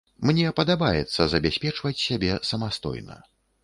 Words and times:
Мне 0.29 0.53
падабаецца 0.59 1.29
забяспечваць 1.35 1.95
сябе 2.07 2.43
самастойна. 2.53 3.25